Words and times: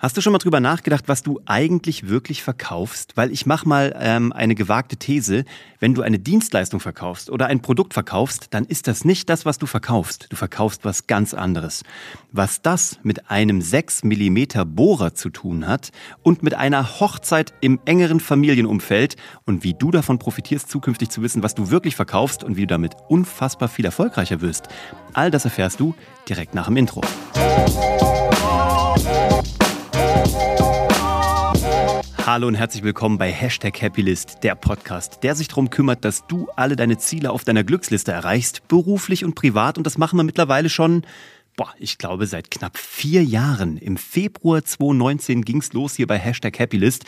Hast 0.00 0.16
du 0.16 0.22
schon 0.22 0.32
mal 0.32 0.38
drüber 0.38 0.60
nachgedacht, 0.60 1.08
was 1.08 1.22
du 1.22 1.42
eigentlich 1.44 2.08
wirklich 2.08 2.42
verkaufst? 2.42 3.18
Weil 3.18 3.30
ich 3.30 3.44
mache 3.44 3.68
mal 3.68 3.94
ähm, 4.00 4.32
eine 4.32 4.54
gewagte 4.54 4.96
These. 4.96 5.44
Wenn 5.78 5.92
du 5.92 6.00
eine 6.00 6.18
Dienstleistung 6.18 6.80
verkaufst 6.80 7.28
oder 7.28 7.48
ein 7.48 7.60
Produkt 7.60 7.92
verkaufst, 7.92 8.46
dann 8.52 8.64
ist 8.64 8.86
das 8.86 9.04
nicht 9.04 9.28
das, 9.28 9.44
was 9.44 9.58
du 9.58 9.66
verkaufst. 9.66 10.28
Du 10.30 10.36
verkaufst 10.36 10.86
was 10.86 11.06
ganz 11.06 11.34
anderes. 11.34 11.82
Was 12.32 12.62
das 12.62 12.98
mit 13.02 13.30
einem 13.30 13.60
6 13.60 14.04
Millimeter 14.04 14.64
Bohrer 14.64 15.12
zu 15.12 15.28
tun 15.28 15.66
hat 15.66 15.90
und 16.22 16.42
mit 16.42 16.54
einer 16.54 16.98
Hochzeit 16.98 17.52
im 17.60 17.78
engeren 17.84 18.20
Familienumfeld 18.20 19.16
und 19.44 19.64
wie 19.64 19.74
du 19.74 19.90
davon 19.90 20.18
profitierst, 20.18 20.70
zukünftig 20.70 21.10
zu 21.10 21.20
wissen, 21.20 21.42
was 21.42 21.54
du 21.54 21.70
wirklich 21.70 21.94
verkaufst 21.94 22.42
und 22.42 22.56
wie 22.56 22.62
du 22.62 22.68
damit 22.68 22.94
unfassbar 23.10 23.68
viel 23.68 23.84
erfolgreicher 23.84 24.40
wirst. 24.40 24.68
All 25.12 25.30
das 25.30 25.44
erfährst 25.44 25.78
du 25.78 25.94
direkt 26.26 26.54
nach 26.54 26.68
dem 26.68 26.78
Intro. 26.78 27.02
Hallo 32.32 32.46
und 32.46 32.54
herzlich 32.54 32.84
willkommen 32.84 33.18
bei 33.18 33.32
Hashtag 33.32 33.82
Happylist, 33.82 34.44
der 34.44 34.54
Podcast, 34.54 35.24
der 35.24 35.34
sich 35.34 35.48
darum 35.48 35.68
kümmert, 35.68 36.04
dass 36.04 36.28
du 36.28 36.48
alle 36.54 36.76
deine 36.76 36.96
Ziele 36.96 37.32
auf 37.32 37.42
deiner 37.42 37.64
Glücksliste 37.64 38.12
erreichst, 38.12 38.68
beruflich 38.68 39.24
und 39.24 39.34
privat. 39.34 39.78
Und 39.78 39.84
das 39.84 39.98
machen 39.98 40.16
wir 40.16 40.22
mittlerweile 40.22 40.68
schon 40.68 41.02
boah, 41.60 41.74
ich 41.78 41.98
glaube, 41.98 42.26
seit 42.26 42.50
knapp 42.50 42.78
vier 42.78 43.22
Jahren. 43.22 43.76
Im 43.76 43.98
Februar 43.98 44.64
2019 44.64 45.42
ging's 45.42 45.74
los 45.74 45.94
hier 45.94 46.06
bei 46.06 46.16
Hashtag 46.18 46.58
Happylist. 46.58 47.04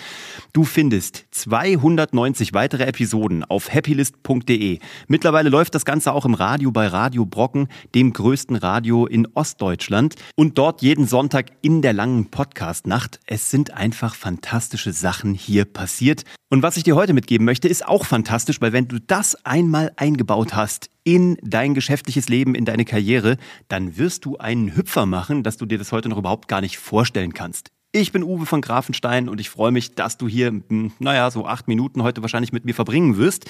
Du 0.52 0.64
findest 0.64 1.24
290 1.30 2.52
weitere 2.52 2.84
Episoden 2.84 3.44
auf 3.44 3.72
happylist.de. 3.72 4.78
Mittlerweile 5.08 5.48
läuft 5.48 5.74
das 5.74 5.86
Ganze 5.86 6.12
auch 6.12 6.26
im 6.26 6.34
Radio 6.34 6.70
bei 6.70 6.86
Radio 6.86 7.24
Brocken, 7.24 7.68
dem 7.94 8.12
größten 8.12 8.56
Radio 8.56 9.06
in 9.06 9.26
Ostdeutschland. 9.32 10.16
Und 10.36 10.58
dort 10.58 10.82
jeden 10.82 11.06
Sonntag 11.06 11.46
in 11.62 11.80
der 11.80 11.94
langen 11.94 12.26
Podcast-Nacht. 12.26 13.20
Es 13.24 13.50
sind 13.50 13.72
einfach 13.72 14.14
fantastische 14.14 14.92
Sachen 14.92 15.32
hier 15.32 15.64
passiert. 15.64 16.24
Und 16.50 16.62
was 16.62 16.76
ich 16.76 16.82
dir 16.82 16.96
heute 16.96 17.14
mitgeben 17.14 17.46
möchte, 17.46 17.68
ist 17.68 17.88
auch 17.88 18.04
fantastisch, 18.04 18.60
weil 18.60 18.74
wenn 18.74 18.86
du 18.86 18.98
das 18.98 19.46
einmal 19.46 19.92
eingebaut 19.96 20.54
hast 20.54 20.90
in 21.04 21.36
dein 21.42 21.74
geschäftliches 21.74 22.28
Leben, 22.28 22.54
in 22.54 22.64
deine 22.64 22.84
Karriere, 22.84 23.36
dann 23.68 23.96
wirst 23.96 24.24
du 24.24 24.38
einen 24.38 24.76
Hüpfer 24.76 25.06
machen, 25.06 25.42
dass 25.42 25.56
du 25.56 25.66
dir 25.66 25.78
das 25.78 25.92
heute 25.92 26.08
noch 26.08 26.18
überhaupt 26.18 26.48
gar 26.48 26.60
nicht 26.60 26.78
vorstellen 26.78 27.32
kannst. 27.34 27.70
Ich 27.94 28.10
bin 28.10 28.24
Uwe 28.24 28.46
von 28.46 28.62
Grafenstein 28.62 29.28
und 29.28 29.38
ich 29.38 29.50
freue 29.50 29.70
mich, 29.70 29.94
dass 29.94 30.16
du 30.16 30.26
hier, 30.26 30.46
hm, 30.46 30.92
naja, 30.98 31.30
so 31.30 31.44
acht 31.44 31.68
Minuten 31.68 32.02
heute 32.02 32.22
wahrscheinlich 32.22 32.50
mit 32.50 32.64
mir 32.64 32.74
verbringen 32.74 33.18
wirst, 33.18 33.44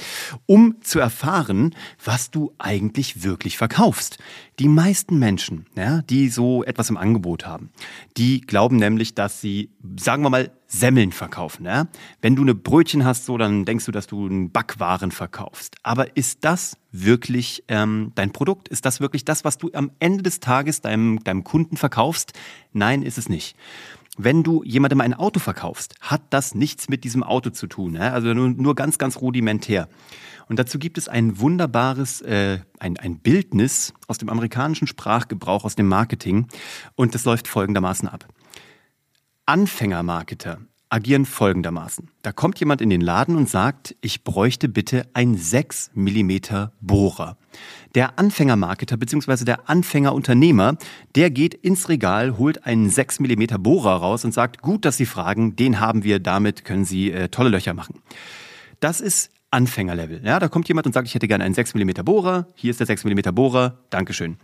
um 0.47 0.75
zu 0.81 0.99
erfahren, 0.99 1.77
was 2.05 2.33
du 2.33 2.53
eigentlich 2.59 3.23
wirklich 3.23 3.57
verkaufst. 3.57 4.19
Die 4.59 4.67
meisten 4.67 5.21
Menschen, 5.21 5.67
ja, 5.77 6.03
die 6.03 6.29
so 6.29 6.65
etwas 6.65 6.91
im 6.91 6.97
Angebot 6.97 7.47
haben, 7.47 7.71
die 8.17 8.41
glauben 8.41 8.79
nämlich, 8.79 9.15
dass 9.15 9.41
sie, 9.41 9.71
sagen 9.97 10.25
wir 10.25 10.31
mal, 10.31 10.51
Semmeln 10.67 11.13
verkaufen. 11.13 11.65
Ja? 11.65 11.87
Wenn 12.21 12.35
du 12.35 12.43
eine 12.43 12.57
Brötchen 12.57 13.05
hast, 13.05 13.27
so, 13.27 13.39
dann 13.39 13.65
denkst 13.65 13.85
du, 13.85 13.93
dass 13.93 14.09
du 14.09 14.27
einen 14.27 14.51
Backwaren 14.51 15.13
verkaufst. 15.13 15.77
Aber 15.85 16.17
ist 16.17 16.39
das 16.41 16.77
wirklich 16.91 17.63
ähm, 17.69 18.11
dein 18.17 18.33
Produkt? 18.33 18.69
Ist 18.69 18.87
das 18.87 18.99
wirklich 18.99 19.25
das, 19.25 19.45
was 19.45 19.59
du 19.59 19.71
am 19.73 19.93
Ende 20.01 20.25
des 20.25 20.41
Tages 20.41 20.81
deinem, 20.81 21.23
deinem 21.23 21.45
Kunden 21.45 21.77
verkaufst? 21.77 22.33
Nein, 22.73 23.03
ist 23.03 23.19
es 23.19 23.29
nicht. 23.29 23.55
Wenn 24.19 24.43
du 24.43 24.63
jemandem 24.65 25.01
ein 25.01 25.15
Auto 25.15 25.41
verkaufst, 25.41 25.95
hat 26.01 26.23
das 26.31 26.55
nichts 26.55 26.89
mit 26.89 27.03
diesem 27.05 27.23
Auto 27.23 27.51
zu 27.51 27.67
tun. 27.67 27.95
Ja? 27.95 28.13
Also 28.13 28.35
nur, 28.35 28.51
nur 28.51 28.75
ganz, 28.75 28.99
ganz 28.99 29.17
rudimentär. 29.17 29.89
Und 30.49 30.59
dazu 30.59 30.79
gibt 30.79 30.99
es 30.99 31.09
ein 31.09 31.39
wunderbares, 31.39 32.21
äh, 32.21 32.59
ein, 32.79 32.99
ein 32.99 33.19
Bildnis 33.21 33.95
aus 34.09 34.19
dem 34.19 34.29
amerikanischen 34.29 34.87
Sprachgebrauch, 34.87 35.65
aus 35.65 35.77
dem 35.77 35.89
Marketing. 35.89 36.47
Und 36.95 37.15
das 37.15 37.25
läuft 37.25 37.49
folgendermaßen 37.49 38.07
ab. 38.07 38.27
Anfängermarketer 39.47 40.59
agieren 40.93 41.25
folgendermaßen. 41.25 42.09
Da 42.21 42.33
kommt 42.33 42.61
jemand 42.61 42.83
in 42.83 42.91
den 42.91 43.01
Laden 43.01 43.37
und 43.37 43.49
sagt, 43.49 43.97
ich 44.03 44.25
bräuchte 44.25 44.69
bitte 44.69 45.07
ein 45.15 45.37
6 45.37 45.93
mm 45.95 46.69
Bohrer. 46.81 47.39
Der 47.95 48.19
Anfängermarketer 48.19 48.99
bzw. 48.99 49.45
der 49.45 49.71
Anfängerunternehmer, 49.71 50.77
der 51.15 51.31
geht 51.31 51.55
ins 51.55 51.89
Regal, 51.89 52.37
holt 52.37 52.67
einen 52.67 52.91
6 52.91 53.21
mm 53.21 53.63
Bohrer 53.63 53.97
raus 53.97 54.25
und 54.25 54.33
sagt, 54.33 54.61
gut, 54.61 54.85
dass 54.85 54.99
Sie 54.99 55.07
fragen, 55.07 55.57
den 55.57 55.81
haben 55.81 56.05
wir, 56.05 56.21
damit 56.21 56.65
können 56.65 56.85
Sie 56.85 57.11
äh, 57.11 57.29
tolle 57.29 57.49
Löcher 57.49 57.73
machen. 57.73 58.01
Das 58.81 59.01
ist 59.01 59.31
Anfängerlevel. 59.51 60.21
Ja, 60.25 60.39
da 60.39 60.49
kommt 60.49 60.69
jemand 60.69 60.87
und 60.87 60.93
sagt, 60.93 61.09
ich 61.09 61.15
hätte 61.15 61.29
gerne 61.29 61.45
einen 61.45 61.55
6 61.55 61.75
mm 61.75 62.05
Bohrer, 62.05 62.49
hier 62.55 62.71
ist 62.71 62.81
der 62.81 62.87
6 62.87 63.05
mm 63.05 63.35
Bohrer, 63.35 63.79
Dankeschön. 63.89 64.37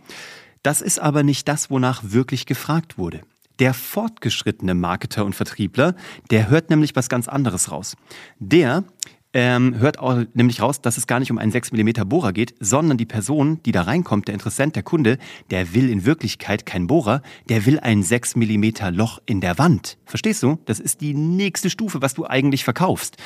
Das 0.63 0.81
ist 0.81 0.99
aber 0.99 1.23
nicht 1.23 1.47
das, 1.47 1.69
wonach 1.69 2.01
wirklich 2.03 2.45
gefragt 2.45 2.97
wurde. 2.97 3.21
Der 3.59 3.73
fortgeschrittene 3.73 4.73
Marketer 4.73 5.25
und 5.25 5.35
Vertriebler, 5.35 5.95
der 6.31 6.49
hört 6.49 6.69
nämlich 6.69 6.95
was 6.95 7.09
ganz 7.09 7.27
anderes 7.27 7.71
raus. 7.71 7.97
Der 8.39 8.85
ähm, 9.33 9.77
hört 9.77 9.99
auch 9.99 10.23
nämlich 10.33 10.61
raus, 10.61 10.81
dass 10.81 10.97
es 10.97 11.05
gar 11.05 11.19
nicht 11.19 11.29
um 11.29 11.37
einen 11.37 11.51
6 11.51 11.71
mm 11.73 12.07
Bohrer 12.07 12.33
geht, 12.33 12.55
sondern 12.59 12.97
die 12.97 13.05
Person, 13.05 13.61
die 13.63 13.71
da 13.71 13.83
reinkommt, 13.83 14.27
der 14.27 14.33
Interessent, 14.33 14.75
der 14.75 14.83
Kunde, 14.83 15.17
der 15.51 15.73
will 15.73 15.89
in 15.89 16.05
Wirklichkeit 16.05 16.65
kein 16.65 16.87
Bohrer, 16.87 17.21
der 17.47 17.65
will 17.65 17.79
ein 17.79 18.01
6 18.01 18.37
mm 18.37 18.71
Loch 18.91 19.19
in 19.25 19.41
der 19.41 19.57
Wand. 19.57 19.97
Verstehst 20.05 20.41
du? 20.41 20.57
Das 20.65 20.79
ist 20.79 21.01
die 21.01 21.13
nächste 21.13 21.69
Stufe, 21.69 22.01
was 22.01 22.15
du 22.15 22.25
eigentlich 22.25 22.63
verkaufst. 22.63 23.17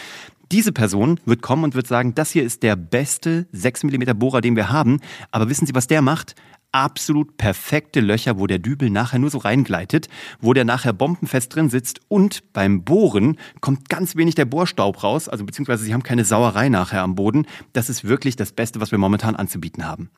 Diese 0.52 0.74
Person 0.74 1.20
wird 1.26 1.42
kommen 1.42 1.64
und 1.64 1.76
wird 1.76 1.88
sagen, 1.88 2.16
das 2.16 2.32
hier 2.32 2.44
ist 2.44 2.64
der 2.64 2.76
beste 2.76 3.48
6 3.54 3.84
mm 3.86 4.18
Bohrer, 4.18 4.42
den 4.42 4.56
wir 4.56 4.70
haben. 4.70 5.00
Aber 5.32 5.50
wissen 5.50 5.66
Sie, 5.66 5.76
was 5.76 5.88
der 5.88 6.02
macht? 6.02 6.36
Absolut 6.74 7.38
perfekte 7.38 8.02
Löcher, 8.02 8.38
wo 8.38 8.48
der 8.48 8.60
Dübel 8.60 8.90
nachher 8.90 9.20
nur 9.20 9.30
so 9.30 9.38
reingleitet, 9.38 10.10
wo 10.42 10.54
der 10.54 10.66
nachher 10.66 10.92
bombenfest 10.92 11.56
drin 11.56 11.70
sitzt 11.70 12.02
und 12.10 12.52
beim 12.52 12.84
Bohren 12.84 13.38
kommt 13.62 13.88
ganz 13.90 14.16
wenig 14.16 14.36
der 14.36 14.46
Bohrstaub 14.46 15.04
raus, 15.04 15.30
also 15.30 15.46
beziehungsweise 15.46 15.86
sie 15.86 15.94
haben 15.94 16.04
keine 16.04 16.26
Sauerei 16.26 16.70
nachher 16.70 17.04
am 17.04 17.16
Boden. 17.16 17.48
Das 17.72 17.90
ist 17.90 18.04
wirklich 18.04 18.36
das 18.36 18.52
Beste, 18.52 18.82
was 18.82 18.92
wir 18.92 18.98
momentan 18.98 19.36
anzubieten 19.36 19.86
haben. 19.86 20.10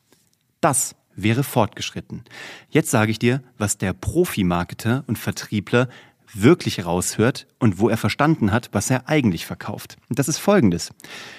Das 0.61 0.95
wäre 1.15 1.43
fortgeschritten. 1.43 2.23
Jetzt 2.69 2.91
sage 2.91 3.11
ich 3.11 3.19
dir, 3.19 3.41
was 3.57 3.77
der 3.77 3.93
Profi-Marketer 3.93 5.03
und 5.07 5.17
Vertriebler 5.17 5.87
wirklich 6.33 6.85
raushört 6.85 7.47
und 7.59 7.79
wo 7.79 7.89
er 7.89 7.97
verstanden 7.97 8.51
hat, 8.51 8.69
was 8.73 8.89
er 8.89 9.07
eigentlich 9.07 9.45
verkauft. 9.45 9.97
Und 10.09 10.19
das 10.19 10.27
ist 10.27 10.37
folgendes. 10.37 10.91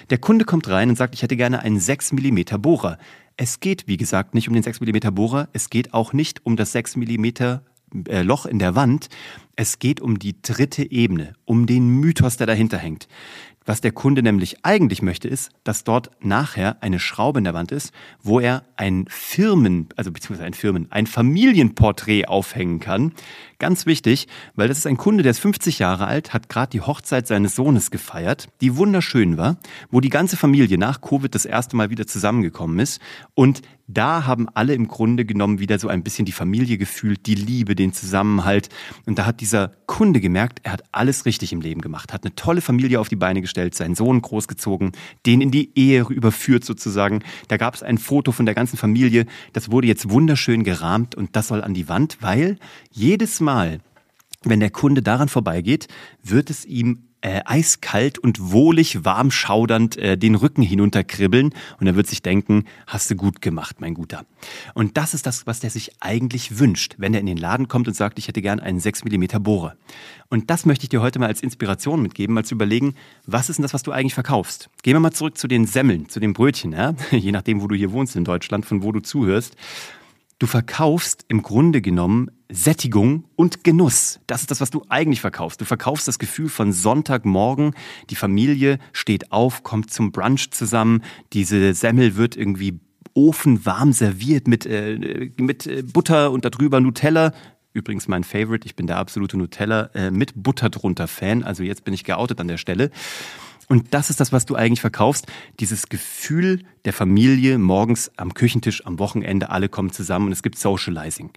Der 0.09 0.17
Kunde 0.17 0.45
kommt 0.45 0.67
rein 0.69 0.89
und 0.89 0.97
sagt, 0.97 1.13
ich 1.13 1.21
hätte 1.21 1.37
gerne 1.37 1.61
einen 1.61 1.79
6 1.79 2.13
mm 2.13 2.59
Bohrer. 2.59 2.97
Es 3.37 3.59
geht, 3.59 3.87
wie 3.87 3.97
gesagt, 3.97 4.33
nicht 4.33 4.47
um 4.47 4.55
den 4.55 4.63
6 4.63 4.81
mm 4.81 5.13
Bohrer, 5.13 5.47
es 5.53 5.69
geht 5.69 5.93
auch 5.93 6.11
nicht 6.11 6.45
um 6.45 6.55
das 6.55 6.71
6 6.71 6.97
mm 6.97 7.25
äh, 8.09 8.21
Loch 8.23 8.47
in 8.47 8.59
der 8.59 8.75
Wand. 8.75 9.09
Es 9.55 9.79
geht 9.79 10.01
um 10.01 10.19
die 10.19 10.41
dritte 10.41 10.89
Ebene, 10.91 11.33
um 11.45 11.67
den 11.67 11.87
Mythos, 11.87 12.37
der 12.37 12.47
dahinter 12.47 12.77
hängt. 12.77 13.07
Was 13.67 13.81
der 13.81 13.91
Kunde 13.91 14.23
nämlich 14.23 14.63
eigentlich 14.63 15.01
möchte, 15.01 15.27
ist, 15.27 15.51
dass 15.65 15.83
dort 15.83 16.09
nachher 16.23 16.81
eine 16.81 16.99
Schraube 16.99 17.39
in 17.39 17.43
der 17.43 17.53
Wand 17.53 17.73
ist, 17.73 17.91
wo 18.23 18.39
er 18.39 18.63
ein 18.77 19.05
Firmen, 19.09 19.89
also 19.97 20.09
beziehungsweise 20.09 20.47
ein 20.47 20.53
Firmen, 20.53 20.87
ein 20.89 21.05
Familienporträt 21.05 22.29
aufhängen 22.29 22.79
kann. 22.79 23.11
Ganz 23.59 23.85
wichtig, 23.85 24.27
weil 24.55 24.69
das 24.69 24.77
ist 24.77 24.87
ein 24.87 24.95
Kunde, 24.95 25.21
der 25.21 25.31
ist 25.31 25.39
50 25.39 25.79
Jahre 25.79 26.07
alt, 26.07 26.33
hat 26.33 26.47
gerade 26.47 26.69
die 26.69 26.81
Hochzeit 26.81 27.27
seines 27.27 27.55
Sohnes 27.55 27.91
gefeiert, 27.91 28.47
die 28.61 28.77
wunderschön 28.77 29.35
war, 29.35 29.57
wo 29.91 29.99
die 29.99 30.09
ganze 30.09 30.37
Familie 30.37 30.77
nach 30.77 31.01
Covid 31.01 31.35
das 31.35 31.43
erste 31.43 31.75
Mal 31.75 31.89
wieder 31.89 32.07
zusammengekommen 32.07 32.79
ist. 32.79 33.01
Und 33.33 33.63
da 33.87 34.25
haben 34.25 34.47
alle 34.53 34.73
im 34.73 34.87
Grunde 34.87 35.25
genommen 35.25 35.59
wieder 35.59 35.79
so 35.79 35.87
ein 35.87 36.03
bisschen 36.03 36.25
die 36.25 36.33
Familie 36.33 36.77
gefühlt, 36.77 37.25
die 37.25 37.35
Liebe, 37.35 37.73
den 37.73 37.93
Zusammenhalt. 37.93 38.69
Und 39.05 39.17
da 39.17 39.25
hat 39.25 39.39
dieser 39.39 39.69
Kunde 39.85 40.19
gemerkt, 40.19 40.59
er 40.63 40.73
hat 40.73 40.83
alles 40.91 41.25
richtig 41.25 41.53
im 41.53 41.61
Leben 41.61 41.81
gemacht, 41.81 42.13
hat 42.13 42.25
eine 42.25 42.35
tolle 42.35 42.61
Familie 42.61 42.99
auf 42.99 43.07
die 43.07 43.15
Beine 43.15 43.41
gestellt, 43.41 43.56
seinen 43.73 43.95
Sohn 43.95 44.21
großgezogen, 44.21 44.91
den 45.25 45.41
in 45.41 45.51
die 45.51 45.71
Ehe 45.75 46.05
überführt 46.09 46.63
sozusagen. 46.63 47.23
Da 47.47 47.57
gab 47.57 47.75
es 47.75 47.83
ein 47.83 47.97
Foto 47.97 48.31
von 48.31 48.45
der 48.45 48.55
ganzen 48.55 48.77
Familie. 48.77 49.25
Das 49.53 49.71
wurde 49.71 49.87
jetzt 49.87 50.09
wunderschön 50.09 50.63
gerahmt 50.63 51.15
und 51.15 51.35
das 51.35 51.47
soll 51.47 51.63
an 51.63 51.73
die 51.73 51.89
Wand, 51.89 52.17
weil 52.21 52.57
jedes 52.91 53.39
Mal, 53.39 53.79
wenn 54.43 54.59
der 54.59 54.69
Kunde 54.69 55.01
daran 55.01 55.29
vorbeigeht, 55.29 55.87
wird 56.23 56.49
es 56.49 56.65
ihm 56.65 57.07
äh, 57.21 57.41
eiskalt 57.45 58.19
und 58.19 58.51
wohlig 58.51 59.03
warm 59.03 59.31
schaudernd 59.31 59.97
äh, 59.97 60.17
den 60.17 60.35
Rücken 60.35 60.61
hinunterkribbeln 60.61 61.53
und 61.79 61.87
er 61.87 61.95
wird 61.95 62.07
sich 62.07 62.21
denken, 62.21 62.65
hast 62.85 63.09
du 63.09 63.15
gut 63.15 63.41
gemacht, 63.41 63.81
mein 63.81 63.95
Guter. 63.95 64.25
Und 64.75 64.97
das 64.97 65.13
ist 65.15 65.25
das, 65.25 65.47
was 65.47 65.59
der 65.59 65.71
sich 65.71 65.91
eigentlich 65.99 66.59
wünscht, 66.59 66.95
wenn 66.99 67.13
er 67.13 67.19
in 67.19 67.25
den 67.25 67.37
Laden 67.37 67.67
kommt 67.67 67.87
und 67.87 67.95
sagt, 67.95 68.19
ich 68.19 68.27
hätte 68.27 68.41
gern 68.41 68.59
einen 68.59 68.79
6 68.79 69.03
mm 69.05 69.41
Bohrer. 69.41 69.75
Und 70.29 70.49
das 70.51 70.65
möchte 70.65 70.83
ich 70.83 70.89
dir 70.89 71.01
heute 71.01 71.17
mal 71.17 71.27
als 71.27 71.41
Inspiration 71.41 72.01
mitgeben, 72.01 72.35
mal 72.35 72.45
zu 72.45 72.55
überlegen, 72.55 72.93
was 73.25 73.49
ist 73.49 73.57
denn 73.57 73.63
das, 73.63 73.73
was 73.73 73.83
du 73.83 73.91
eigentlich 73.91 74.13
verkaufst? 74.13 74.69
Gehen 74.83 74.93
wir 74.93 74.99
mal 74.99 75.11
zurück 75.11 75.37
zu 75.37 75.47
den 75.47 75.65
Semmeln, 75.65 76.09
zu 76.09 76.19
den 76.19 76.33
Brötchen, 76.33 76.73
ja? 76.73 76.93
je 77.11 77.31
nachdem, 77.31 77.61
wo 77.61 77.67
du 77.67 77.75
hier 77.75 77.91
wohnst 77.91 78.15
in 78.15 78.25
Deutschland, 78.25 78.65
von 78.65 78.83
wo 78.83 78.91
du 78.91 78.99
zuhörst. 78.99 79.55
Du 80.39 80.45
verkaufst 80.45 81.25
im 81.29 81.41
Grunde 81.41 81.81
genommen 81.81 82.29
Sättigung 82.49 83.23
und 83.35 83.63
Genuss. 83.63 84.19
Das 84.27 84.41
ist 84.41 84.51
das, 84.51 84.61
was 84.61 84.69
du 84.69 84.83
eigentlich 84.87 85.19
verkaufst. 85.19 85.59
Du 85.59 85.65
verkaufst 85.65 86.07
das 86.07 86.19
Gefühl 86.19 86.47
von 86.47 86.71
Sonntagmorgen. 86.71 87.73
Die 88.11 88.15
Familie 88.15 88.77
steht 88.93 89.31
auf, 89.31 89.63
kommt 89.63 89.91
zum 89.91 90.11
Brunch 90.11 90.51
zusammen. 90.51 91.03
Diese 91.33 91.73
Semmel 91.73 92.17
wird 92.17 92.37
irgendwie 92.37 92.79
ofenwarm 93.15 93.93
serviert 93.93 94.47
mit, 94.47 94.67
äh, 94.67 95.31
mit 95.37 95.65
äh, 95.65 95.81
Butter 95.81 96.31
und 96.31 96.45
darüber 96.45 96.79
Nutella. 96.81 97.33
Übrigens 97.73 98.07
mein 98.07 98.23
Favorite. 98.23 98.67
Ich 98.67 98.75
bin 98.75 98.85
der 98.85 98.97
absolute 98.97 99.37
Nutella 99.37 99.89
äh, 99.95 100.11
mit 100.11 100.33
Butter 100.35 100.69
drunter 100.69 101.07
Fan. 101.07 101.41
Also 101.41 101.63
jetzt 101.63 101.83
bin 101.83 101.95
ich 101.95 102.03
geoutet 102.03 102.39
an 102.39 102.47
der 102.47 102.57
Stelle. 102.57 102.91
Und 103.69 103.93
das 103.93 104.09
ist 104.09 104.19
das, 104.21 104.31
was 104.31 104.45
du 104.45 104.55
eigentlich 104.55 104.81
verkaufst. 104.81 105.27
Dieses 105.59 105.89
Gefühl 105.89 106.63
der 106.85 106.93
Familie 106.93 107.57
morgens 107.57 108.09
am 108.15 108.33
Küchentisch, 108.33 108.85
am 108.85 108.97
Wochenende, 108.97 109.49
alle 109.49 109.67
kommen 109.67 109.91
zusammen 109.91 110.27
und 110.27 110.31
es 110.31 110.41
gibt 110.41 110.57
Socializing. 110.57 111.31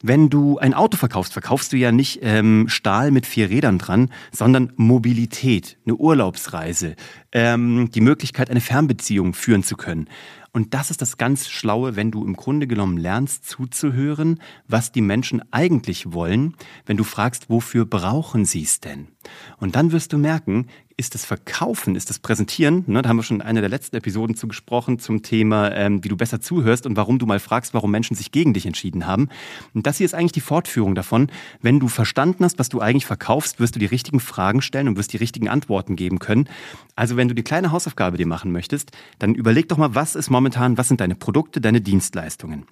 Wenn 0.00 0.30
du 0.30 0.58
ein 0.58 0.74
Auto 0.74 0.96
verkaufst, 0.96 1.32
verkaufst 1.32 1.72
du 1.72 1.76
ja 1.76 1.90
nicht 1.90 2.20
ähm, 2.22 2.68
Stahl 2.68 3.10
mit 3.10 3.26
vier 3.26 3.50
Rädern 3.50 3.78
dran, 3.78 4.10
sondern 4.30 4.72
Mobilität, 4.76 5.76
eine 5.84 5.96
Urlaubsreise, 5.96 6.94
ähm, 7.32 7.90
die 7.90 8.00
Möglichkeit, 8.00 8.50
eine 8.50 8.60
Fernbeziehung 8.60 9.34
führen 9.34 9.62
zu 9.62 9.76
können. 9.76 10.08
Und 10.54 10.74
das 10.74 10.90
ist 10.90 11.00
das 11.00 11.16
ganz 11.16 11.48
Schlaue, 11.48 11.96
wenn 11.96 12.10
du 12.10 12.24
im 12.24 12.36
Grunde 12.36 12.66
genommen 12.66 12.98
lernst 12.98 13.48
zuzuhören, 13.48 14.38
was 14.68 14.92
die 14.92 15.00
Menschen 15.00 15.42
eigentlich 15.50 16.12
wollen, 16.12 16.54
wenn 16.84 16.98
du 16.98 17.04
fragst, 17.04 17.48
wofür 17.48 17.86
brauchen 17.86 18.44
sie 18.44 18.62
es 18.62 18.80
denn? 18.80 19.08
Und 19.56 19.76
dann 19.76 19.92
wirst 19.92 20.12
du 20.12 20.18
merken, 20.18 20.66
ist 20.96 21.14
das 21.14 21.24
Verkaufen, 21.24 21.96
ist 21.96 22.10
das 22.10 22.18
Präsentieren, 22.18 22.84
ne, 22.86 23.02
da 23.02 23.08
haben 23.08 23.16
wir 23.16 23.22
schon 23.22 23.38
in 23.38 23.42
einer 23.42 23.60
der 23.60 23.70
letzten 23.70 23.96
Episoden 23.96 24.36
zu 24.36 24.46
gesprochen 24.46 24.98
zum 24.98 25.22
Thema, 25.22 25.72
ähm, 25.72 26.04
wie 26.04 26.08
du 26.08 26.16
besser 26.16 26.40
zuhörst 26.40 26.86
und 26.86 26.96
warum 26.96 27.18
du 27.18 27.26
mal 27.26 27.40
fragst, 27.40 27.74
warum 27.74 27.90
Menschen 27.90 28.14
sich 28.14 28.30
gegen 28.30 28.52
dich 28.52 28.66
entschieden 28.66 29.06
haben. 29.06 29.28
Und 29.74 29.86
das 29.86 29.98
hier 29.98 30.04
ist 30.04 30.14
eigentlich 30.14 30.32
die 30.32 30.40
Fortführung 30.40 30.94
davon. 30.94 31.28
Wenn 31.60 31.80
du 31.80 31.88
verstanden 31.88 32.44
hast, 32.44 32.58
was 32.58 32.68
du 32.68 32.80
eigentlich 32.80 33.06
verkaufst, 33.06 33.58
wirst 33.58 33.74
du 33.74 33.78
die 33.78 33.86
richtigen 33.86 34.20
Fragen 34.20 34.62
stellen 34.62 34.86
und 34.86 34.96
wirst 34.96 35.12
die 35.12 35.16
richtigen 35.16 35.48
Antworten 35.48 35.96
geben 35.96 36.18
können. 36.18 36.48
Also 36.94 37.16
wenn 37.22 37.28
du 37.28 37.36
die 37.36 37.44
kleine 37.44 37.70
Hausaufgabe 37.70 38.16
dir 38.16 38.26
machen 38.26 38.50
möchtest, 38.50 38.90
dann 39.20 39.36
überleg 39.36 39.68
doch 39.68 39.76
mal, 39.76 39.94
was 39.94 40.16
ist 40.16 40.28
momentan, 40.28 40.76
was 40.76 40.88
sind 40.88 41.00
deine 41.00 41.14
Produkte, 41.14 41.60
deine 41.60 41.80
Dienstleistungen. 41.80 42.66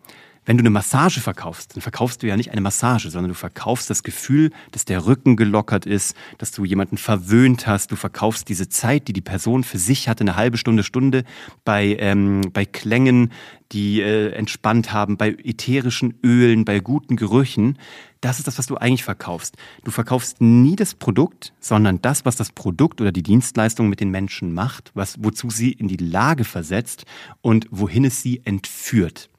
Wenn 0.46 0.56
du 0.56 0.62
eine 0.62 0.70
Massage 0.70 1.20
verkaufst, 1.20 1.76
dann 1.76 1.82
verkaufst 1.82 2.22
du 2.22 2.26
ja 2.26 2.36
nicht 2.36 2.50
eine 2.50 2.62
Massage, 2.62 3.10
sondern 3.10 3.28
du 3.28 3.34
verkaufst 3.34 3.90
das 3.90 4.02
Gefühl, 4.02 4.50
dass 4.72 4.86
der 4.86 5.06
Rücken 5.06 5.36
gelockert 5.36 5.84
ist, 5.84 6.16
dass 6.38 6.50
du 6.50 6.64
jemanden 6.64 6.96
verwöhnt 6.96 7.66
hast. 7.66 7.92
Du 7.92 7.96
verkaufst 7.96 8.48
diese 8.48 8.68
Zeit, 8.68 9.06
die 9.06 9.12
die 9.12 9.20
Person 9.20 9.64
für 9.64 9.78
sich 9.78 10.08
hatte, 10.08 10.22
eine 10.22 10.36
halbe 10.36 10.56
Stunde, 10.56 10.82
Stunde 10.82 11.24
bei, 11.64 11.96
ähm, 12.00 12.40
bei 12.52 12.64
Klängen, 12.64 13.32
die 13.72 14.00
äh, 14.00 14.32
entspannt 14.32 14.92
haben, 14.92 15.16
bei 15.16 15.30
ätherischen 15.30 16.18
Ölen, 16.24 16.64
bei 16.64 16.80
guten 16.80 17.16
Gerüchen. 17.16 17.78
Das 18.20 18.38
ist 18.38 18.46
das, 18.46 18.58
was 18.58 18.66
du 18.66 18.76
eigentlich 18.76 19.04
verkaufst. 19.04 19.56
Du 19.84 19.90
verkaufst 19.90 20.40
nie 20.40 20.74
das 20.74 20.94
Produkt, 20.94 21.52
sondern 21.60 22.02
das, 22.02 22.24
was 22.24 22.36
das 22.36 22.50
Produkt 22.50 23.00
oder 23.00 23.12
die 23.12 23.22
Dienstleistung 23.22 23.88
mit 23.88 24.00
den 24.00 24.10
Menschen 24.10 24.52
macht, 24.52 24.90
was, 24.94 25.16
wozu 25.20 25.50
sie 25.50 25.72
in 25.72 25.86
die 25.86 25.96
Lage 25.96 26.44
versetzt 26.44 27.04
und 27.40 27.66
wohin 27.70 28.04
es 28.04 28.22
sie 28.22 28.40
entführt. 28.44 29.29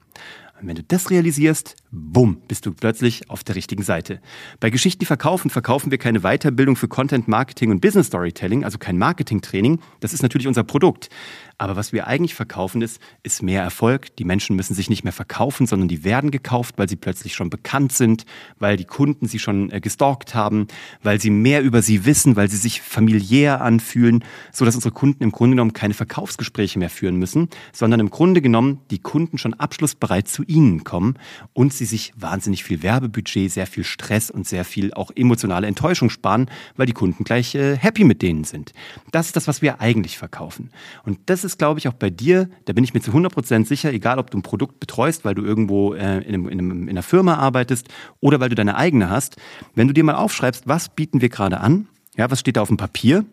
Und 0.62 0.68
wenn 0.68 0.76
du 0.76 0.84
das 0.84 1.10
realisierst, 1.10 1.74
bumm, 1.92 2.38
bist 2.48 2.64
du 2.64 2.72
plötzlich 2.72 3.28
auf 3.28 3.44
der 3.44 3.54
richtigen 3.54 3.82
Seite. 3.82 4.20
Bei 4.60 4.70
Geschichten, 4.70 5.00
die 5.00 5.06
verkaufen, 5.06 5.50
verkaufen 5.50 5.90
wir 5.90 5.98
keine 5.98 6.20
Weiterbildung 6.20 6.74
für 6.74 6.88
Content 6.88 7.28
Marketing 7.28 7.70
und 7.70 7.80
Business 7.80 8.06
Storytelling, 8.06 8.64
also 8.64 8.78
kein 8.78 8.96
Marketing-Training. 8.96 9.78
Das 10.00 10.14
ist 10.14 10.22
natürlich 10.22 10.48
unser 10.48 10.64
Produkt. 10.64 11.10
Aber 11.58 11.76
was 11.76 11.92
wir 11.92 12.08
eigentlich 12.08 12.34
verkaufen 12.34 12.82
ist, 12.82 13.00
ist 13.22 13.42
mehr 13.42 13.62
Erfolg. 13.62 14.16
Die 14.16 14.24
Menschen 14.24 14.56
müssen 14.56 14.74
sich 14.74 14.90
nicht 14.90 15.04
mehr 15.04 15.12
verkaufen, 15.12 15.66
sondern 15.68 15.86
die 15.86 16.02
werden 16.02 16.30
gekauft, 16.30 16.74
weil 16.76 16.88
sie 16.88 16.96
plötzlich 16.96 17.34
schon 17.34 17.50
bekannt 17.50 17.92
sind, 17.92 18.24
weil 18.58 18.76
die 18.76 18.84
Kunden 18.84 19.28
sie 19.28 19.38
schon 19.38 19.70
äh, 19.70 19.80
gestalkt 19.80 20.34
haben, 20.34 20.66
weil 21.04 21.20
sie 21.20 21.30
mehr 21.30 21.62
über 21.62 21.82
sie 21.82 22.04
wissen, 22.04 22.34
weil 22.34 22.48
sie 22.48 22.56
sich 22.56 22.80
familiär 22.80 23.60
anfühlen, 23.60 24.24
so 24.50 24.64
dass 24.64 24.74
unsere 24.74 24.92
Kunden 24.92 25.22
im 25.22 25.30
Grunde 25.30 25.54
genommen 25.54 25.72
keine 25.72 25.94
Verkaufsgespräche 25.94 26.78
mehr 26.78 26.90
führen 26.90 27.16
müssen, 27.16 27.48
sondern 27.72 28.00
im 28.00 28.10
Grunde 28.10 28.42
genommen 28.42 28.80
die 28.90 28.98
Kunden 28.98 29.38
schon 29.38 29.54
abschlussbereit 29.54 30.26
zu 30.26 30.42
ihnen 30.42 30.82
kommen 30.82 31.16
und 31.52 31.72
sie 31.72 31.81
sich 31.86 32.12
wahnsinnig 32.16 32.64
viel 32.64 32.82
Werbebudget, 32.82 33.52
sehr 33.52 33.68
viel 33.68 33.84
Stress 33.84 34.30
und 34.30 34.48
sehr 34.48 34.64
viel 34.64 34.92
auch 34.94 35.12
emotionale 35.14 35.68
Enttäuschung 35.68 36.10
sparen, 36.10 36.50
weil 36.76 36.86
die 36.86 36.92
Kunden 36.92 37.22
gleich 37.22 37.54
äh, 37.54 37.76
happy 37.76 38.02
mit 38.02 38.20
denen 38.20 38.44
sind. 38.44 38.72
Das 39.12 39.26
ist 39.26 39.36
das, 39.36 39.46
was 39.46 39.62
wir 39.62 39.80
eigentlich 39.80 40.18
verkaufen. 40.18 40.70
Und 41.04 41.18
das 41.26 41.44
ist 41.44 41.52
ist, 41.52 41.58
glaube 41.58 41.78
ich, 41.78 41.88
auch 41.88 41.92
bei 41.92 42.10
dir, 42.10 42.48
da 42.64 42.72
bin 42.72 42.82
ich 42.82 42.94
mir 42.94 43.00
zu 43.00 43.12
100% 43.12 43.66
sicher, 43.66 43.92
egal 43.92 44.18
ob 44.18 44.30
du 44.30 44.38
ein 44.38 44.42
Produkt 44.42 44.80
betreust, 44.80 45.24
weil 45.24 45.34
du 45.34 45.42
irgendwo 45.42 45.94
äh, 45.94 46.18
in, 46.18 46.34
einem, 46.34 46.48
in, 46.48 46.58
einem, 46.58 46.82
in 46.84 46.90
einer 46.90 47.02
Firma 47.02 47.36
arbeitest 47.36 47.88
oder 48.20 48.40
weil 48.40 48.48
du 48.48 48.54
deine 48.54 48.76
eigene 48.76 49.10
hast, 49.10 49.36
wenn 49.74 49.86
du 49.86 49.94
dir 49.94 50.04
mal 50.04 50.14
aufschreibst, 50.14 50.66
was 50.66 50.88
bieten 50.88 51.20
wir 51.20 51.28
gerade 51.28 51.60
an, 51.60 51.86
ja, 52.16 52.30
was 52.30 52.40
steht 52.40 52.56
da 52.56 52.62
auf 52.62 52.68
dem 52.68 52.76
Papier, 52.76 53.24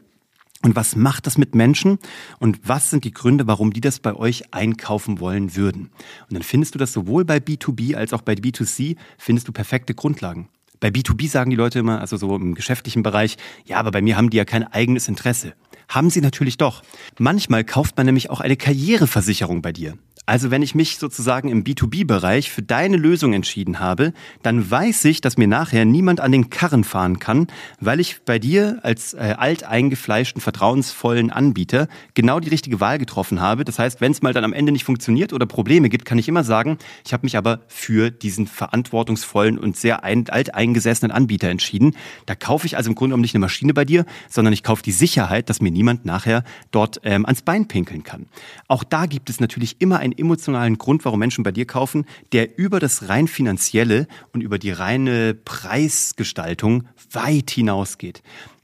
und 0.62 0.76
was 0.76 0.96
macht 0.96 1.26
das 1.26 1.38
mit 1.38 1.56
Menschen? 1.56 2.00
Und 2.40 2.60
was 2.68 2.90
sind 2.90 3.06
die 3.06 3.14
Gründe, 3.14 3.48
warum 3.48 3.72
die 3.72 3.80
das 3.80 4.00
bei 4.00 4.14
euch 4.14 4.54
einkaufen 4.54 5.20
wollen 5.22 5.56
würden? 5.56 5.90
Und 6.30 6.34
dann 6.34 6.44
findest 6.44 6.76
du 6.76 6.80
das 6.80 6.92
sowohl 6.92 7.24
bei 7.24 7.38
B2B 7.38 7.96
als 7.96 8.12
auch 8.12 8.22
bei 8.22 8.34
B2C, 8.34 8.98
findest 9.18 9.48
du 9.48 9.54
perfekte 9.54 9.94
Grundlagen. 9.94 10.50
Bei 10.82 10.90
B2B 10.90 11.30
sagen 11.30 11.50
die 11.50 11.56
Leute 11.56 11.80
immer, 11.80 12.02
also 12.02 12.18
so 12.18 12.36
im 12.36 12.56
geschäftlichen 12.56 13.04
Bereich, 13.04 13.38
ja, 13.66 13.78
aber 13.78 13.92
bei 13.92 14.02
mir 14.02 14.18
haben 14.18 14.30
die 14.30 14.38
ja 14.38 14.46
kein 14.46 14.64
eigenes 14.64 15.08
Interesse. 15.08 15.54
Haben 15.88 16.10
sie 16.10 16.22
natürlich 16.22 16.58
doch. 16.58 16.84
Manchmal 17.18 17.64
kauft 17.64 17.98
man 17.98 18.06
nämlich 18.06 18.30
auch 18.30 18.40
eine 18.42 18.56
Karriereversicherung 18.56 19.62
bei 19.62 19.72
dir. 19.72 19.98
Also 20.30 20.52
wenn 20.52 20.62
ich 20.62 20.76
mich 20.76 21.00
sozusagen 21.00 21.50
im 21.50 21.64
B2B-Bereich 21.64 22.52
für 22.52 22.62
deine 22.62 22.98
Lösung 22.98 23.34
entschieden 23.34 23.80
habe, 23.80 24.14
dann 24.44 24.70
weiß 24.70 25.06
ich, 25.06 25.22
dass 25.22 25.38
mir 25.38 25.48
nachher 25.48 25.86
niemand 25.86 26.20
an 26.20 26.32
den 26.32 26.52
Karren 26.52 26.84
fahren 26.84 27.18
kann, 27.18 27.48
weil 27.80 28.00
ich 28.00 28.22
bei 28.26 28.38
dir 28.38 28.78
als 28.84 29.16
äh, 29.16 29.34
alteingefleischten, 29.36 30.40
vertrauensvollen 30.40 31.32
Anbieter 31.32 31.88
genau 32.14 32.40
die 32.40 32.50
richtige 32.50 32.80
Wahl 32.80 33.00
getroffen 33.00 33.42
habe. 33.42 33.66
Das 33.66 33.80
heißt, 33.80 34.02
wenn 34.02 34.12
es 34.12 34.22
mal 34.22 34.32
dann 34.32 34.44
am 34.44 34.54
Ende 34.54 34.72
nicht 34.72 34.84
funktioniert 34.84 35.34
oder 35.34 35.48
Probleme 35.48 35.90
gibt, 35.90 36.06
kann 36.06 36.20
ich 36.20 36.28
immer 36.28 36.44
sagen, 36.44 36.78
ich 37.04 37.12
habe 37.12 37.26
mich 37.26 37.36
aber 37.36 37.62
für 37.68 38.12
diesen 38.12 38.46
verantwortungsvollen 38.46 39.58
und 39.58 39.78
sehr 39.78 40.04
ein, 40.04 40.30
alteingesessenen 40.30 41.10
Anbieter 41.12 41.50
entschieden. 41.50 41.96
Da 42.28 42.36
kaufe 42.36 42.68
ich 42.68 42.78
also 42.78 42.92
im 42.92 42.96
Grunde 42.96 43.14
genommen 43.14 43.24
nicht 43.24 43.34
eine 43.34 43.42
Maschine 43.42 43.74
bei 43.74 43.84
dir, 43.84 44.06
sondern 44.30 44.54
ich 44.54 44.62
kaufe 44.62 44.84
die 44.84 44.92
Sicherheit, 44.92 45.50
dass 45.50 45.60
mir 45.60 45.72
niemand 45.72 46.06
nachher 46.06 46.44
dort 46.70 47.02
ähm, 47.04 47.26
ans 47.26 47.42
Bein 47.42 47.68
pinkeln 47.68 48.04
kann. 48.04 48.28
Auch 48.68 48.84
da 48.84 49.08
gibt 49.08 49.32
es 49.32 49.40
natürlich 49.40 49.78
immer 49.80 49.98
ein 49.98 50.19
emotionalen 50.20 50.78
Grund, 50.78 51.06
warum 51.06 51.20
Menschen 51.20 51.44
bei 51.44 51.52
dir 51.52 51.66
kaufen, 51.66 52.06
der 52.32 52.58
über 52.58 52.80
das 52.80 53.10
rein 53.10 53.28
finanzielle 53.28 54.08
und 54.34 54.42
über 54.42 54.60
die 54.60 54.72
reine 54.72 55.34
Preisgestaltung 55.34 56.84
weit 57.12 57.52
hinausgeht. 57.52 58.22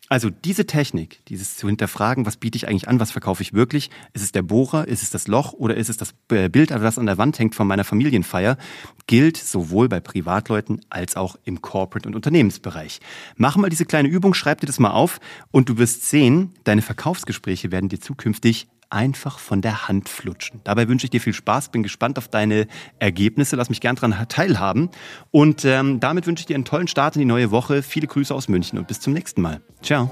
Also 0.08 0.30
diese 0.30 0.68
Technik, 0.68 1.26
dieses 1.26 1.58
zu 1.58 1.68
hinterfragen, 1.68 2.28
was 2.28 2.38
biete 2.38 2.58
ich 2.58 2.68
eigentlich 2.68 2.88
an, 2.88 3.00
was 3.00 3.10
verkaufe 3.10 3.42
ich 3.42 3.54
wirklich? 3.54 3.90
Ist 4.14 4.22
es 4.22 4.32
der 4.32 4.44
Bohrer, 4.44 4.88
ist 4.88 5.02
es 5.02 5.10
das 5.10 5.28
Loch 5.28 5.54
oder 5.54 5.76
ist 5.76 5.90
es 5.90 5.98
das 5.98 6.14
Bild, 6.28 6.70
das 6.70 7.00
an 7.00 7.08
der 7.08 7.18
Wand 7.18 7.40
hängt 7.40 7.56
von 7.56 7.66
meiner 7.66 7.84
Familienfeier, 7.84 8.58
gilt 9.08 9.36
sowohl 9.36 9.90
bei 9.90 10.00
Privatleuten 10.00 10.82
als 10.90 11.16
auch 11.16 11.38
im 11.44 11.64
Corporate- 11.64 12.08
und 12.08 12.16
Unternehmensbereich. 12.16 13.00
Mach 13.36 13.58
mal 13.58 13.72
diese 13.72 13.86
kleine 13.86 14.08
Übung, 14.08 14.36
schreib 14.36 14.62
dir 14.62 14.68
das 14.68 14.78
mal 14.78 14.92
auf 14.92 15.20
und 15.50 15.70
du 15.70 15.80
wirst 15.80 16.08
sehen, 16.08 16.54
deine 16.66 16.84
Verkaufsgespräche 16.84 17.72
werden 17.72 17.90
dir 17.90 18.00
zukünftig 18.00 18.68
einfach 18.96 19.40
von 19.40 19.62
der 19.62 19.88
Hand 19.88 20.10
flutschen. 20.10 20.62
Dabei 20.64 20.88
wünsche 20.88 21.06
ich 21.06 21.12
dir 21.12 21.22
viel 21.22 21.34
Spaß, 21.34 21.70
bin 21.70 21.84
gespannt 21.84 22.18
auf 22.18 22.30
deine 22.30 22.68
Ergebnisse, 22.98 23.56
lass 23.58 23.70
mich 23.70 23.82
gern 23.82 23.96
daran 23.96 24.16
teilhaben. 24.30 24.90
Und 25.32 25.66
ähm, 25.66 26.00
damit 26.00 26.26
wünsche 26.26 26.42
ich 26.42 26.46
dir 26.48 26.56
einen 26.56 26.66
tollen 26.66 26.88
Start 26.88 27.16
in 27.16 27.20
die 27.20 27.26
neue 27.26 27.52
Woche. 27.52 27.84
Viele 27.84 28.08
Grüße 28.08 28.34
aus 28.34 28.48
München 28.48 28.80
und 28.80 28.88
bis 28.88 29.02
zum 29.02 29.14
nächsten 29.14 29.42
Mal. 29.42 29.62
Ciao. 29.84 30.10